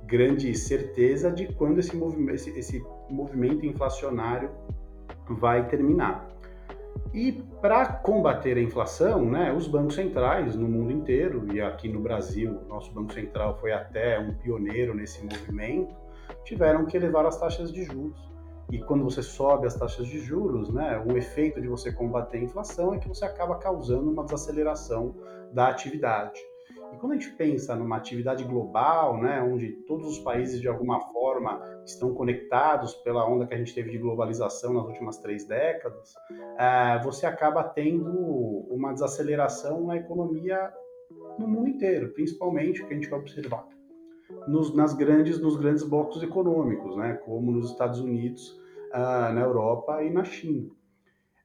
grande 0.07 0.55
certeza 0.55 1.31
de 1.31 1.53
quando 1.55 1.79
esse 1.79 1.97
movimento, 1.97 2.35
esse, 2.35 2.59
esse 2.59 2.87
movimento 3.11 3.67
inflacionário 3.67 4.51
vai 5.29 5.69
terminar. 5.69 6.29
E 7.13 7.33
para 7.61 7.87
combater 7.87 8.57
a 8.57 8.61
inflação, 8.61 9.25
né, 9.25 9.53
os 9.53 9.67
bancos 9.67 9.95
centrais 9.95 10.55
no 10.55 10.69
mundo 10.69 10.93
inteiro, 10.93 11.47
e 11.53 11.61
aqui 11.61 11.89
no 11.89 12.01
Brasil, 12.01 12.61
nosso 12.69 12.93
Banco 12.93 13.13
Central 13.13 13.59
foi 13.59 13.73
até 13.73 14.19
um 14.19 14.35
pioneiro 14.35 14.95
nesse 14.95 15.25
movimento, 15.25 15.95
tiveram 16.45 16.85
que 16.85 16.97
elevar 16.97 17.27
as 17.27 17.39
taxas 17.39 17.73
de 17.73 17.85
juros. 17.85 18.19
E 18.71 18.79
quando 18.81 19.05
você 19.05 19.23
sobe 19.23 19.67
as 19.67 19.75
taxas 19.75 20.07
de 20.07 20.19
juros, 20.19 20.71
né, 20.73 21.03
o 21.07 21.17
efeito 21.17 21.61
de 21.61 21.69
você 21.69 21.93
combater 21.93 22.39
a 22.39 22.43
inflação 22.43 22.95
é 22.95 22.99
que 22.99 23.09
você 23.09 23.25
acaba 23.25 23.57
causando 23.57 24.11
uma 24.11 24.25
desaceleração 24.25 25.15
da 25.53 25.69
atividade. 25.69 26.41
E 26.97 26.99
quando 26.99 27.13
a 27.13 27.15
gente 27.17 27.31
pensa 27.33 27.77
numa 27.77 27.99
atividade 27.99 28.43
global, 28.43 29.21
né, 29.21 29.43
onde 29.43 29.73
todos 29.87 30.07
os 30.07 30.19
países 30.21 30.63
de 30.63 30.67
alguma 30.67 30.99
forma 31.13 31.61
estão 31.85 32.15
conectados 32.15 32.95
pela 32.95 33.29
onda 33.29 33.47
que 33.47 33.53
a 33.53 33.59
gente 33.59 33.75
teve 33.75 33.91
de 33.91 33.99
globalização 33.99 34.73
nas 34.73 34.87
últimas 34.87 35.19
três 35.19 35.47
décadas, 35.47 36.15
é, 36.59 36.99
você 37.05 37.27
acaba 37.27 37.63
tendo 37.63 38.11
uma 38.71 38.95
desaceleração 38.95 39.87
na 39.87 39.97
economia 39.97 40.73
no 41.39 41.47
mundo 41.47 41.69
inteiro, 41.69 42.15
principalmente 42.15 42.83
o 42.83 42.87
que 42.87 42.95
a 42.95 42.97
gente 42.97 43.11
vai 43.11 43.21
observar 43.21 43.69
nos, 44.49 44.75
nas 44.75 44.95
grandes, 44.95 45.39
nos 45.39 45.57
grandes 45.57 45.83
blocos 45.83 46.23
econômicos, 46.23 46.97
né, 46.97 47.13
como 47.27 47.53
nos 47.53 47.73
Estados 47.73 48.01
Unidos, 48.01 48.59
uh, 48.95 49.35
na 49.35 49.43
Europa 49.43 50.03
e 50.03 50.09
na 50.09 50.25
China. 50.25 50.71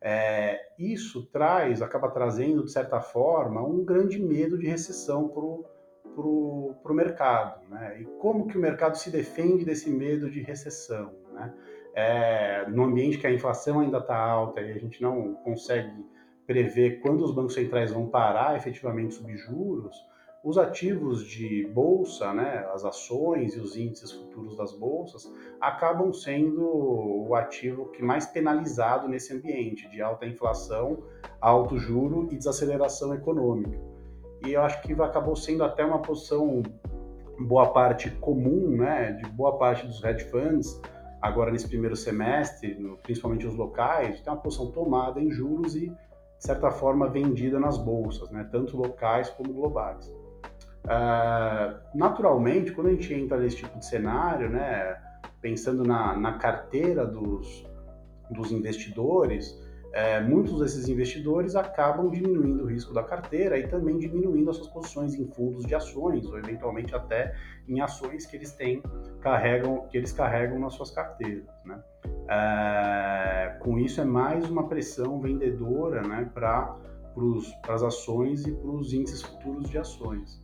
É, 0.01 0.60
isso 0.79 1.27
traz, 1.27 1.81
acaba 1.81 2.10
trazendo, 2.10 2.65
de 2.65 2.72
certa 2.72 3.00
forma, 3.00 3.62
um 3.62 3.86
grande 3.86 4.20
medo 4.20 4.58
de 4.58 4.65
recessão 4.65 5.27
para 5.29 5.43
o 6.24 6.93
mercado. 6.93 7.62
Né? 7.70 8.01
E 8.01 8.05
como 8.20 8.48
que 8.48 8.58
o 8.58 8.62
mercado 8.62 8.98
se 8.98 9.12
defende 9.12 9.63
desse 9.63 9.91
medo 9.91 10.29
de 10.29 10.41
recessão? 10.41 11.13
Né? 11.31 11.53
É, 11.93 12.65
no 12.70 12.84
ambiente 12.84 13.20
que 13.20 13.27
a 13.27 13.31
inflação 13.31 13.79
ainda 13.79 14.00
está 14.00 14.17
alta 14.17 14.62
e 14.62 14.72
a 14.72 14.79
gente 14.79 15.01
não 15.01 15.36
consegue 15.36 16.03
prever 16.48 17.00
quando 17.01 17.24
os 17.24 17.34
bancos 17.34 17.53
centrais 17.53 17.91
vão 17.91 18.08
parar 18.08 18.58
efetivamente 18.58 19.13
subir 19.13 19.38
juros, 19.38 19.96
os 20.43 20.57
ativos 20.57 21.24
de 21.24 21.67
bolsa, 21.67 22.33
né, 22.33 22.67
as 22.74 22.83
ações 22.83 23.55
e 23.55 23.60
os 23.60 23.77
índices 23.77 24.12
futuros 24.12 24.57
das 24.57 24.71
bolsas, 24.71 25.31
acabam 25.60 26.12
sendo 26.12 26.63
o 26.63 27.36
ativo 27.36 27.91
que 27.91 28.01
mais 28.01 28.25
penalizado 28.25 29.07
nesse 29.07 29.33
ambiente 29.33 29.88
de 29.91 30.01
alta 30.01 30.25
inflação, 30.25 31.03
alto 31.39 31.77
juro 31.77 32.27
e 32.31 32.38
desaceleração 32.38 33.13
econômica. 33.13 33.79
E 34.43 34.53
eu 34.53 34.63
acho 34.63 34.81
que 34.81 34.93
acabou 34.93 35.36
sendo 35.36 35.63
até 35.63 35.86
uma 35.86 36.01
posição 36.01 36.63
boa 37.39 37.71
parte 37.71 38.10
comum, 38.10 38.69
né, 38.77 39.12
de 39.12 39.29
boa 39.29 39.57
parte 39.60 39.86
dos 39.86 40.03
hedge 40.03 40.25
funds, 40.25 40.81
agora 41.21 41.51
nesse 41.51 41.67
primeiro 41.67 41.95
semestre, 41.95 42.75
principalmente 43.03 43.45
os 43.45 43.55
locais, 43.55 44.19
tem 44.21 44.33
uma 44.33 44.39
posição 44.39 44.71
tomada 44.71 45.19
em 45.19 45.29
juros 45.29 45.75
e, 45.75 45.89
de 45.89 45.95
certa 46.39 46.71
forma, 46.71 47.07
vendida 47.07 47.60
nas 47.60 47.77
bolsas, 47.77 48.31
né, 48.31 48.48
tanto 48.51 48.75
locais 48.75 49.29
como 49.29 49.53
globais. 49.53 50.12
Uh, 50.86 51.80
naturalmente, 51.94 52.72
quando 52.72 52.88
a 52.88 52.92
gente 52.92 53.14
entra 53.14 53.38
nesse 53.38 53.58
tipo 53.58 53.78
de 53.78 53.86
cenário, 53.86 54.50
né, 54.50 54.98
pensando 55.40 55.84
na, 55.84 56.16
na 56.16 56.34
carteira 56.38 57.06
dos, 57.06 57.66
dos 58.32 58.52
investidores, 58.52 59.60
é, 59.94 60.22
muitos 60.22 60.60
desses 60.60 60.88
investidores 60.88 61.54
acabam 61.54 62.10
diminuindo 62.10 62.64
o 62.64 62.68
risco 62.68 62.94
da 62.94 63.04
carteira 63.04 63.58
e 63.58 63.68
também 63.68 63.98
diminuindo 63.98 64.50
as 64.50 64.56
suas 64.56 64.70
posições 64.70 65.16
em 65.16 65.28
fundos 65.28 65.66
de 65.66 65.76
ações 65.76 66.26
ou 66.26 66.38
eventualmente 66.38 66.96
até 66.96 67.36
em 67.68 67.82
ações 67.82 68.26
que 68.26 68.38
eles 68.38 68.54
têm 68.54 68.82
carregam 69.20 69.86
que 69.90 69.98
eles 69.98 70.14
carregam 70.14 70.60
nas 70.60 70.76
suas 70.76 70.92
carteiras, 70.92 71.46
né? 71.66 71.84
É, 72.30 73.58
com 73.60 73.78
isso 73.78 74.00
é 74.00 74.06
mais 74.06 74.50
uma 74.50 74.70
pressão 74.70 75.20
vendedora, 75.20 76.02
né, 76.02 76.30
para 76.34 76.78
as 77.68 77.84
ações 77.84 78.48
e 78.48 78.52
para 78.54 78.72
os 78.72 78.94
índices 78.94 79.22
futuros 79.22 79.70
de 79.70 79.78
ações 79.78 80.42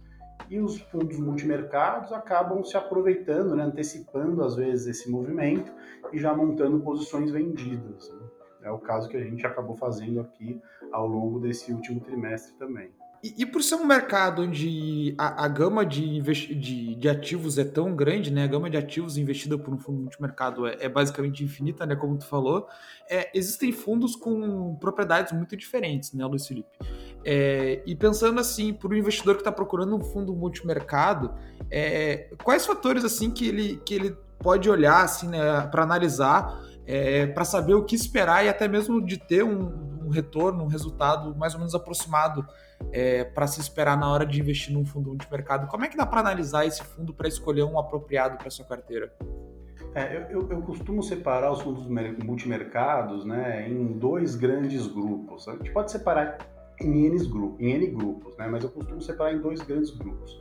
e 0.49 0.59
os 0.59 0.79
fundos 0.79 1.19
multimercados 1.19 2.11
acabam 2.11 2.63
se 2.63 2.77
aproveitando, 2.77 3.55
né, 3.55 3.63
antecipando 3.63 4.43
às 4.43 4.55
vezes 4.55 4.87
esse 4.87 5.09
movimento 5.09 5.71
e 6.13 6.17
já 6.17 6.33
montando 6.33 6.79
posições 6.79 7.31
vendidas. 7.31 8.09
Né? 8.09 8.27
É 8.63 8.71
o 8.71 8.79
caso 8.79 9.09
que 9.09 9.17
a 9.17 9.23
gente 9.23 9.45
acabou 9.45 9.75
fazendo 9.75 10.19
aqui 10.19 10.61
ao 10.91 11.07
longo 11.07 11.39
desse 11.39 11.71
último 11.71 11.99
trimestre 11.99 12.53
também. 12.57 12.91
E, 13.23 13.33
e 13.39 13.45
por 13.45 13.63
ser 13.63 13.75
um 13.75 13.85
mercado 13.85 14.43
onde 14.43 15.15
a, 15.17 15.45
a 15.45 15.47
gama 15.47 15.85
de, 15.85 16.21
de, 16.21 16.95
de, 16.95 17.09
ativos 17.09 17.57
é 17.57 17.63
tão 17.65 17.95
grande, 17.95 18.31
né? 18.31 18.43
A 18.43 18.47
gama 18.47 18.69
de 18.69 18.77
ativos 18.77 19.17
investida 19.17 19.57
por 19.57 19.73
um 19.73 19.79
fundo 19.79 20.01
multimercado 20.01 20.67
é, 20.67 20.77
é 20.79 20.89
basicamente 20.89 21.43
infinita, 21.43 21.85
né? 21.85 21.95
Como 21.95 22.17
tu 22.17 22.25
falou, 22.25 22.67
é, 23.09 23.31
existem 23.33 23.71
fundos 23.71 24.15
com 24.15 24.75
propriedades 24.75 25.33
muito 25.33 25.57
diferentes, 25.57 26.13
né, 26.13 26.23
Luiz 26.25 26.45
Felipe? 26.45 26.69
É, 27.29 27.81
e 27.85 27.93
pensando 27.93 28.39
assim, 28.39 28.71
para 28.71 28.87
o 28.87 28.95
investidor 28.95 29.35
que 29.35 29.41
está 29.41 29.51
procurando 29.51 29.93
um 29.93 29.99
fundo 29.99 30.33
multimercado, 30.33 31.33
é, 31.69 32.29
quais 32.41 32.65
fatores 32.65 33.03
assim 33.03 33.29
que 33.29 33.45
ele, 33.45 33.81
que 33.85 33.93
ele 33.93 34.17
pode 34.39 34.69
olhar 34.69 35.03
assim, 35.03 35.27
né, 35.27 35.67
para 35.69 35.83
analisar, 35.83 36.57
é, 36.85 37.27
para 37.27 37.43
saber 37.43 37.73
o 37.73 37.83
que 37.83 37.97
esperar 37.97 38.45
e 38.45 38.47
até 38.47 38.65
mesmo 38.65 39.05
de 39.05 39.17
ter 39.17 39.43
um, 39.43 40.05
um 40.05 40.09
retorno, 40.09 40.63
um 40.63 40.67
resultado 40.67 41.35
mais 41.35 41.53
ou 41.53 41.59
menos 41.59 41.75
aproximado 41.75 42.47
é, 42.93 43.25
para 43.25 43.45
se 43.45 43.59
esperar 43.59 43.97
na 43.97 44.09
hora 44.09 44.25
de 44.25 44.39
investir 44.39 44.73
num 44.73 44.85
fundo 44.85 45.09
multimercado. 45.09 45.67
Como 45.67 45.83
é 45.83 45.89
que 45.89 45.97
dá 45.97 46.05
para 46.05 46.21
analisar 46.21 46.65
esse 46.65 46.81
fundo 46.81 47.13
para 47.13 47.27
escolher 47.27 47.63
um 47.63 47.77
apropriado 47.77 48.37
para 48.37 48.49
sua 48.49 48.63
carteira? 48.63 49.11
É, 49.93 50.27
eu, 50.29 50.49
eu, 50.49 50.61
costumo 50.61 51.03
separar 51.03 51.51
os 51.51 51.61
fundos 51.61 51.85
multimercados 52.23 53.25
né, 53.25 53.67
em 53.67 53.97
dois 53.97 54.35
grandes 54.35 54.87
grupos. 54.87 55.45
A 55.49 55.57
gente 55.57 55.71
pode 55.71 55.91
separar 55.91 56.37
em 56.79 57.05
N, 57.05 57.27
grupos, 57.27 57.59
em 57.59 57.71
N 57.71 57.87
grupos, 57.87 58.37
né, 58.37 58.47
mas 58.47 58.63
eu 58.63 58.69
costumo 58.69 59.01
separar 59.01 59.33
em 59.33 59.39
dois 59.39 59.61
grandes 59.61 59.91
grupos. 59.91 60.39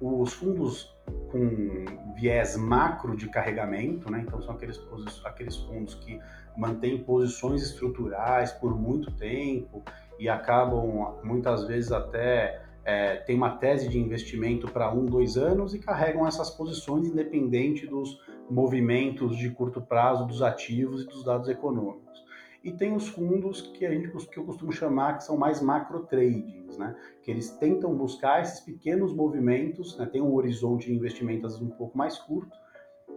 Os 0.00 0.32
fundos 0.32 0.94
com 1.30 1.84
viés 2.14 2.56
macro 2.56 3.16
de 3.16 3.28
carregamento, 3.28 4.10
né, 4.10 4.24
então 4.26 4.40
são 4.42 4.54
aqueles, 4.54 4.80
aqueles 5.24 5.56
fundos 5.56 5.94
que 5.94 6.18
mantêm 6.56 7.02
posições 7.02 7.62
estruturais 7.62 8.52
por 8.52 8.78
muito 8.78 9.10
tempo 9.12 9.82
e 10.18 10.28
acabam 10.28 11.16
muitas 11.22 11.66
vezes 11.66 11.92
até 11.92 12.62
é, 12.84 13.16
tem 13.16 13.36
uma 13.36 13.56
tese 13.56 13.88
de 13.88 13.98
investimento 13.98 14.70
para 14.70 14.92
um, 14.92 15.06
dois 15.06 15.36
anos 15.36 15.74
e 15.74 15.78
carregam 15.78 16.26
essas 16.26 16.50
posições 16.50 17.08
independente 17.08 17.86
dos 17.86 18.20
movimentos 18.50 19.36
de 19.36 19.50
curto 19.50 19.80
prazo 19.80 20.26
dos 20.26 20.42
ativos 20.42 21.02
e 21.02 21.06
dos 21.06 21.24
dados 21.24 21.48
econômicos. 21.48 22.23
E 22.64 22.72
tem 22.72 22.96
os 22.96 23.06
fundos 23.08 23.60
que 23.60 23.84
a 23.84 23.90
gente 23.90 24.08
que 24.08 24.38
eu 24.38 24.44
costumo 24.44 24.72
chamar 24.72 25.18
que 25.18 25.24
são 25.24 25.36
mais 25.36 25.60
macro 25.60 26.06
tradings, 26.06 26.78
né? 26.78 26.96
Que 27.22 27.30
eles 27.30 27.50
tentam 27.50 27.94
buscar 27.94 28.40
esses 28.40 28.60
pequenos 28.60 29.14
movimentos, 29.14 29.98
né? 29.98 30.06
tem 30.06 30.22
um 30.22 30.34
horizonte 30.34 30.86
de 30.86 30.94
investimento 30.94 31.46
às 31.46 31.52
vezes 31.52 31.68
um 31.68 31.76
pouco 31.76 31.96
mais 31.96 32.18
curto, 32.18 32.56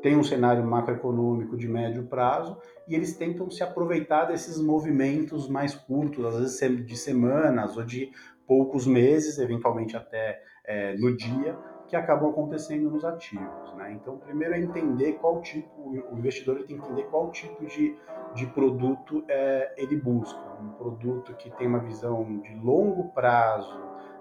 tem 0.01 0.17
um 0.17 0.23
cenário 0.23 0.65
macroeconômico 0.65 1.55
de 1.55 1.67
médio 1.67 2.05
prazo 2.07 2.57
e 2.87 2.93
eles 2.93 3.15
tentam 3.15 3.49
se 3.49 3.63
aproveitar 3.63 4.25
desses 4.25 4.61
movimentos 4.61 5.47
mais 5.47 5.73
curtos, 5.73 6.25
às 6.25 6.39
vezes 6.59 6.85
de 6.85 6.97
semanas 6.97 7.77
ou 7.77 7.85
de 7.85 8.11
poucos 8.45 8.85
meses, 8.85 9.39
eventualmente 9.39 9.95
até 9.95 10.41
é, 10.65 10.95
no 10.97 11.15
dia, 11.15 11.57
que 11.87 11.95
acabam 11.95 12.29
acontecendo 12.29 12.89
nos 12.89 13.03
ativos. 13.03 13.73
Né? 13.75 13.93
Então, 13.93 14.17
primeiro 14.17 14.53
é 14.53 14.59
entender 14.59 15.13
qual 15.13 15.41
tipo, 15.41 15.69
o 15.81 16.17
investidor 16.17 16.57
tem 16.57 16.65
que 16.65 16.73
entender 16.73 17.03
qual 17.03 17.31
tipo 17.31 17.65
de, 17.65 17.95
de 18.33 18.45
produto 18.47 19.23
é, 19.27 19.73
ele 19.77 19.95
busca. 19.95 20.39
Um 20.61 20.69
produto 20.73 21.33
que 21.35 21.49
tem 21.51 21.67
uma 21.67 21.79
visão 21.79 22.39
de 22.39 22.53
longo 22.55 23.09
prazo 23.11 23.79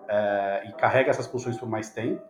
é, 0.09 0.69
e 0.69 0.73
carrega 0.75 1.11
essas 1.11 1.27
posições 1.27 1.59
por 1.59 1.69
mais 1.69 1.91
tempo, 1.91 2.23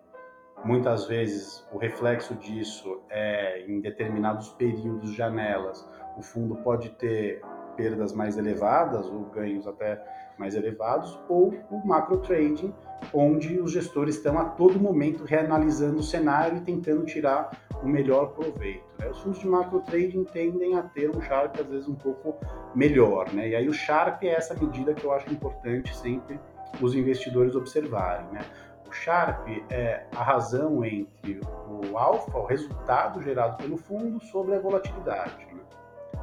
Muitas 0.65 1.07
vezes 1.07 1.65
o 1.71 1.79
reflexo 1.79 2.35
disso 2.35 3.01
é 3.09 3.65
em 3.69 3.81
determinados 3.81 4.49
períodos, 4.49 5.13
janelas, 5.13 5.87
o 6.17 6.23
fundo 6.23 6.57
pode 6.57 6.91
ter 6.91 7.41
perdas 7.77 8.13
mais 8.13 8.37
elevadas 8.37 9.07
ou 9.07 9.27
ganhos 9.27 9.67
até 9.67 10.03
mais 10.39 10.55
elevados, 10.55 11.19
ou 11.29 11.55
o 11.71 11.87
macro 11.87 12.19
trading, 12.19 12.75
onde 13.13 13.59
os 13.61 13.73
gestores 13.73 14.17
estão 14.17 14.39
a 14.39 14.45
todo 14.45 14.79
momento 14.79 15.25
reanalisando 15.25 15.99
o 15.99 16.03
cenário 16.03 16.59
e 16.59 16.61
tentando 16.61 17.05
tirar 17.05 17.51
o 17.83 17.89
melhor 17.89 18.33
proveito. 18.33 18.85
Né? 18.99 19.09
Os 19.09 19.21
fundos 19.21 19.39
de 19.39 19.49
macro 19.49 19.81
trading 19.81 20.25
tendem 20.25 20.77
a 20.77 20.83
ter 20.83 21.11
um 21.11 21.21
Sharp 21.21 21.59
às 21.59 21.67
vezes 21.67 21.89
um 21.89 21.95
pouco 21.95 22.35
melhor, 22.75 23.33
né? 23.33 23.51
E 23.51 23.57
aí 23.57 23.69
o 23.69 23.73
Sharp 23.73 24.23
é 24.23 24.29
essa 24.29 24.55
medida 24.55 24.95
que 24.95 25.05
eu 25.05 25.13
acho 25.13 25.31
importante 25.33 25.95
sempre 25.97 26.39
os 26.81 26.95
investidores 26.95 27.55
observarem, 27.55 28.27
né? 28.33 28.45
O 28.89 28.93
Sharp 28.93 29.49
é 29.71 30.07
a 30.15 30.23
razão 30.23 30.85
entre 30.85 31.41
o 31.69 31.99
alfa, 31.99 32.39
o 32.39 32.47
resultado 32.47 33.21
gerado 33.21 33.57
pelo 33.57 33.77
fundo, 33.77 34.23
sobre 34.27 34.55
a 34.55 34.61
volatilidade. 34.61 35.45
Né? 35.53 35.61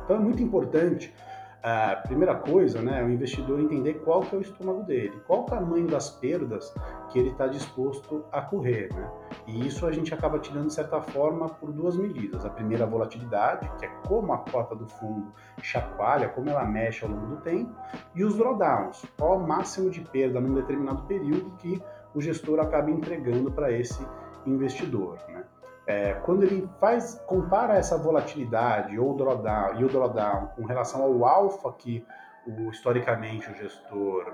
Então 0.03 0.15
é 0.15 0.19
muito 0.19 0.41
importante, 0.41 1.13
a 1.63 1.95
primeira 1.95 2.35
coisa, 2.35 2.81
né, 2.81 3.01
o 3.01 3.09
investidor 3.09 3.57
entender 3.57 3.93
qual 4.03 4.19
que 4.19 4.35
é 4.35 4.39
o 4.39 4.41
estômago 4.41 4.83
dele, 4.83 5.17
qual 5.25 5.43
o 5.43 5.45
tamanho 5.45 5.87
das 5.87 6.09
perdas 6.09 6.73
que 7.09 7.17
ele 7.17 7.29
está 7.29 7.47
disposto 7.47 8.25
a 8.33 8.41
correr. 8.41 8.93
Né? 8.93 9.09
E 9.47 9.65
isso 9.65 9.85
a 9.85 9.91
gente 9.93 10.13
acaba 10.13 10.39
tirando, 10.39 10.67
de 10.67 10.73
certa 10.73 11.01
forma, 11.01 11.47
por 11.47 11.71
duas 11.71 11.95
medidas. 11.95 12.45
A 12.45 12.49
primeira, 12.49 12.83
a 12.83 12.87
volatilidade, 12.87 13.71
que 13.79 13.85
é 13.85 13.89
como 14.05 14.33
a 14.33 14.39
cota 14.39 14.75
do 14.75 14.85
fundo 14.85 15.31
chacoalha, 15.61 16.27
como 16.27 16.49
ela 16.49 16.65
mexe 16.65 17.05
ao 17.05 17.11
longo 17.11 17.27
do 17.27 17.37
tempo, 17.37 17.73
e 18.13 18.25
os 18.25 18.35
drawdowns, 18.35 19.05
qual 19.17 19.37
o 19.37 19.47
máximo 19.47 19.89
de 19.89 20.01
perda 20.01 20.41
num 20.41 20.55
determinado 20.55 21.03
período 21.03 21.51
que 21.59 21.81
o 22.13 22.19
gestor 22.19 22.59
acaba 22.59 22.91
entregando 22.91 23.49
para 23.49 23.71
esse 23.71 24.05
investidor. 24.45 25.17
Né? 25.29 25.45
É, 25.85 26.13
quando 26.25 26.43
ele 26.43 26.69
faz 26.79 27.21
compara 27.27 27.75
essa 27.75 27.97
volatilidade 27.97 28.97
ou 28.97 29.15
drawdown 29.15 29.79
e 29.79 29.83
o 29.83 29.89
drawdown 29.89 30.47
com 30.55 30.63
relação 30.65 31.03
ao 31.03 31.25
alfa 31.25 31.73
que 31.73 32.05
o, 32.47 32.69
historicamente 32.69 33.51
o 33.51 33.55
gestor 33.55 34.33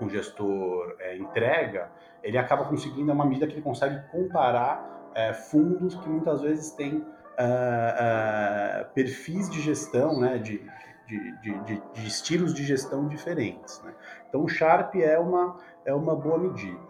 o 0.00 0.08
gestor 0.08 0.96
é, 0.98 1.16
entrega, 1.16 1.90
ele 2.22 2.38
acaba 2.38 2.64
conseguindo 2.64 3.10
é 3.10 3.14
uma 3.14 3.24
medida 3.24 3.46
que 3.46 3.54
ele 3.54 3.62
consegue 3.62 4.00
comparar 4.10 5.10
é, 5.14 5.32
fundos 5.32 5.94
que 5.96 6.08
muitas 6.08 6.40
vezes 6.40 6.70
têm 6.70 7.04
uh, 7.40 8.82
uh, 8.82 8.92
perfis 8.94 9.50
de 9.50 9.60
gestão, 9.60 10.18
né, 10.20 10.38
de, 10.38 10.58
de, 11.06 11.36
de, 11.40 11.82
de, 11.92 12.06
estilos 12.06 12.54
de 12.54 12.64
gestão 12.64 13.08
diferentes. 13.08 13.82
Né? 13.82 13.92
Então, 14.28 14.44
o 14.44 14.48
Sharp 14.48 14.94
é 14.96 15.18
uma, 15.18 15.56
é 15.84 15.94
uma 15.94 16.14
boa 16.14 16.38
medida. 16.38 16.89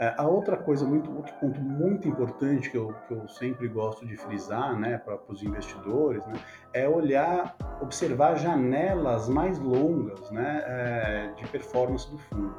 É, 0.00 0.14
a 0.16 0.26
outra 0.26 0.56
coisa, 0.56 0.86
muito, 0.86 1.14
outro 1.14 1.34
ponto 1.34 1.60
muito 1.60 2.08
importante 2.08 2.70
que 2.70 2.76
eu, 2.78 2.94
que 3.06 3.12
eu 3.12 3.28
sempre 3.28 3.68
gosto 3.68 4.06
de 4.06 4.16
frisar 4.16 4.74
né, 4.74 4.96
para 4.96 5.20
os 5.28 5.42
investidores 5.42 6.24
né, 6.26 6.40
é 6.72 6.88
olhar, 6.88 7.54
observar 7.82 8.36
janelas 8.36 9.28
mais 9.28 9.58
longas 9.58 10.30
né, 10.30 10.64
é, 10.66 11.32
de 11.36 11.46
performance 11.48 12.10
do 12.10 12.16
fundo. 12.16 12.54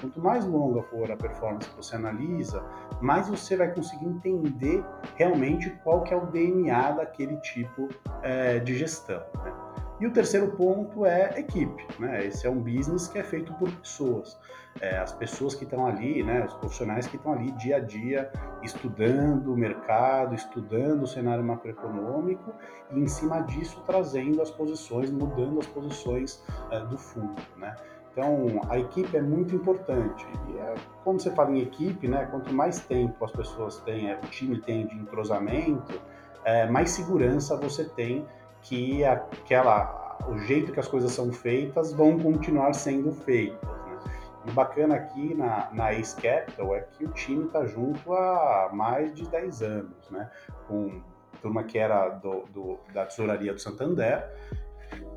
Quanto 0.00 0.20
mais 0.20 0.44
longa 0.44 0.82
for 0.82 1.08
a 1.12 1.16
performance 1.16 1.70
que 1.70 1.76
você 1.76 1.94
analisa, 1.94 2.64
mais 3.00 3.28
você 3.28 3.56
vai 3.56 3.72
conseguir 3.72 4.06
entender 4.06 4.84
realmente 5.14 5.70
qual 5.84 6.02
que 6.02 6.12
é 6.12 6.16
o 6.16 6.26
DNA 6.26 6.90
daquele 6.90 7.36
tipo 7.36 7.88
é, 8.20 8.58
de 8.58 8.76
gestão. 8.76 9.22
Né? 9.44 9.83
E 10.00 10.06
o 10.06 10.12
terceiro 10.12 10.52
ponto 10.52 11.06
é 11.06 11.38
equipe. 11.38 11.86
Né? 11.98 12.26
Esse 12.26 12.46
é 12.46 12.50
um 12.50 12.60
business 12.60 13.06
que 13.08 13.18
é 13.18 13.22
feito 13.22 13.52
por 13.54 13.70
pessoas. 13.70 14.38
É, 14.80 14.98
as 14.98 15.12
pessoas 15.12 15.54
que 15.54 15.62
estão 15.62 15.86
ali, 15.86 16.22
né, 16.24 16.44
os 16.44 16.54
profissionais 16.54 17.06
que 17.06 17.14
estão 17.14 17.32
ali 17.32 17.52
dia 17.52 17.76
a 17.76 17.80
dia 17.80 18.32
estudando 18.60 19.52
o 19.52 19.56
mercado, 19.56 20.34
estudando 20.34 21.04
o 21.04 21.06
cenário 21.06 21.44
macroeconômico 21.44 22.52
e 22.90 22.98
em 22.98 23.06
cima 23.06 23.40
disso 23.42 23.80
trazendo 23.86 24.42
as 24.42 24.50
posições, 24.50 25.12
mudando 25.12 25.60
as 25.60 25.66
posições 25.66 26.42
é, 26.72 26.80
do 26.80 26.98
fundo. 26.98 27.40
Né? 27.56 27.76
Então, 28.10 28.60
a 28.68 28.78
equipe 28.78 29.16
é 29.16 29.22
muito 29.22 29.54
importante. 29.54 30.26
E 30.48 30.58
é, 30.58 30.74
quando 31.04 31.20
você 31.20 31.30
fala 31.30 31.52
em 31.52 31.60
equipe, 31.60 32.08
né, 32.08 32.26
quanto 32.26 32.52
mais 32.52 32.80
tempo 32.80 33.24
as 33.24 33.30
pessoas 33.30 33.78
têm, 33.82 34.10
é, 34.10 34.16
o 34.16 34.26
time 34.26 34.60
tem 34.60 34.86
de 34.86 34.96
entrosamento, 34.96 36.00
é, 36.44 36.66
mais 36.68 36.90
segurança 36.90 37.56
você 37.56 37.84
tem 37.84 38.26
que 38.64 39.04
aquela, 39.04 40.18
o 40.28 40.38
jeito 40.38 40.72
que 40.72 40.80
as 40.80 40.88
coisas 40.88 41.12
são 41.12 41.32
feitas 41.32 41.92
vão 41.92 42.18
continuar 42.18 42.72
sendo 42.72 43.12
feitas. 43.12 43.60
Né? 43.62 43.98
E 44.46 44.50
o 44.50 44.52
bacana 44.52 44.96
aqui 44.96 45.34
na, 45.34 45.70
na 45.72 45.92
Ace 45.92 46.16
Capital 46.16 46.74
é 46.74 46.80
que 46.80 47.04
o 47.04 47.08
time 47.10 47.44
está 47.44 47.64
junto 47.66 48.12
há 48.12 48.70
mais 48.72 49.14
de 49.14 49.28
10 49.28 49.62
anos, 49.62 50.10
né? 50.10 50.30
com 50.66 51.00
turma 51.40 51.62
que 51.62 51.78
era 51.78 52.08
do, 52.08 52.44
do, 52.46 52.78
da 52.92 53.04
tesouraria 53.04 53.52
do 53.52 53.60
Santander, 53.60 54.26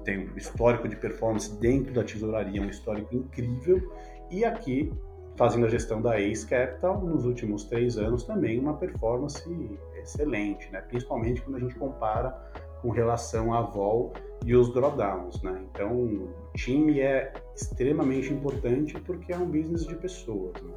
tem 0.04 0.30
um 0.30 0.38
histórico 0.38 0.88
de 0.88 0.96
performance 0.96 1.54
dentro 1.60 1.94
da 1.94 2.04
tesouraria, 2.04 2.62
um 2.62 2.70
histórico 2.70 3.16
incrível, 3.16 3.82
e 4.30 4.44
aqui 4.44 4.92
fazendo 5.38 5.68
a 5.68 5.70
gestão 5.70 6.02
da 6.02 6.20
Ace 6.20 6.46
Capital, 6.46 7.00
nos 7.00 7.24
últimos 7.24 7.64
três 7.66 7.98
anos 7.98 8.24
também 8.24 8.60
uma 8.60 8.74
performance 8.74 9.48
excelente, 9.96 10.70
né? 10.72 10.82
principalmente 10.82 11.42
quando 11.42 11.58
a 11.58 11.60
gente 11.60 11.76
compara 11.76 12.36
com 12.82 12.90
relação 12.90 13.54
à 13.54 13.62
vol 13.62 14.14
e 14.46 14.56
os 14.56 14.74
drawdowns, 14.74 15.42
né? 15.42 15.66
Então, 15.72 16.30
time 16.56 17.00
é 17.00 17.34
extremamente 17.56 18.32
importante 18.34 19.00
porque 19.02 19.34
é 19.34 19.38
um 19.38 19.46
business 19.46 19.86
de 19.86 19.96
pessoas. 19.96 20.54
Né? 20.62 20.74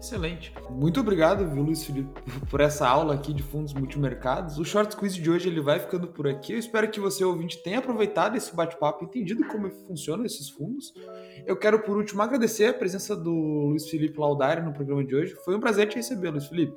Excelente. 0.00 0.54
Muito 0.70 1.00
obrigado, 1.00 1.48
viu, 1.48 1.62
Luiz 1.62 1.84
Felipe, 1.84 2.08
por 2.48 2.60
essa 2.60 2.88
aula 2.88 3.14
aqui 3.14 3.32
de 3.32 3.42
fundos 3.42 3.74
multimercados. 3.74 4.58
O 4.58 4.64
Short 4.64 4.96
Quiz 4.96 5.14
de 5.14 5.28
hoje 5.28 5.48
ele 5.48 5.60
vai 5.60 5.80
ficando 5.80 6.06
por 6.06 6.28
aqui. 6.28 6.52
Eu 6.52 6.58
espero 6.58 6.88
que 6.88 7.00
você, 7.00 7.24
ouvinte, 7.24 7.60
tenha 7.62 7.78
aproveitado 7.78 8.36
esse 8.36 8.54
bate-papo, 8.54 9.04
entendido 9.04 9.44
como 9.48 9.68
funcionam 9.86 10.24
esses 10.24 10.48
fundos. 10.50 10.94
Eu 11.44 11.56
quero, 11.56 11.80
por 11.80 11.96
último, 11.96 12.22
agradecer 12.22 12.66
a 12.66 12.74
presença 12.74 13.16
do 13.16 13.32
Luiz 13.32 13.88
Felipe 13.88 14.18
Laudari 14.18 14.62
no 14.62 14.72
programa 14.72 15.04
de 15.04 15.16
hoje. 15.16 15.34
Foi 15.44 15.56
um 15.56 15.60
prazer 15.60 15.88
te 15.88 15.96
receber, 15.96 16.30
Luiz 16.30 16.46
Felipe. 16.46 16.76